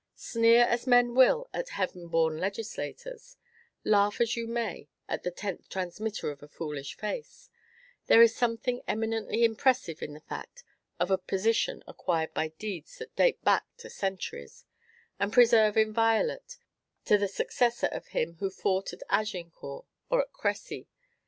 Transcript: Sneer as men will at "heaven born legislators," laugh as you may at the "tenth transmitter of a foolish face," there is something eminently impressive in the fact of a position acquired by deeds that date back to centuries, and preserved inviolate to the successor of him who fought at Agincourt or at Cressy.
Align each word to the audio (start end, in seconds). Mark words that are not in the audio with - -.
Sneer 0.15 0.63
as 0.63 0.87
men 0.87 1.13
will 1.13 1.47
at 1.53 1.69
"heaven 1.69 2.07
born 2.07 2.37
legislators," 2.39 3.37
laugh 3.83 4.19
as 4.19 4.35
you 4.35 4.47
may 4.47 4.89
at 5.07 5.21
the 5.21 5.29
"tenth 5.29 5.69
transmitter 5.69 6.31
of 6.31 6.41
a 6.41 6.47
foolish 6.47 6.97
face," 6.97 7.51
there 8.07 8.19
is 8.23 8.35
something 8.35 8.81
eminently 8.87 9.43
impressive 9.43 10.01
in 10.01 10.13
the 10.13 10.19
fact 10.19 10.63
of 10.99 11.11
a 11.11 11.19
position 11.19 11.83
acquired 11.85 12.33
by 12.33 12.47
deeds 12.57 12.97
that 12.97 13.15
date 13.15 13.43
back 13.43 13.67
to 13.77 13.91
centuries, 13.91 14.65
and 15.19 15.31
preserved 15.31 15.77
inviolate 15.77 16.57
to 17.05 17.15
the 17.15 17.27
successor 17.27 17.85
of 17.85 18.07
him 18.07 18.37
who 18.39 18.49
fought 18.49 18.93
at 18.93 19.03
Agincourt 19.07 19.85
or 20.09 20.19
at 20.23 20.33
Cressy. 20.33 20.87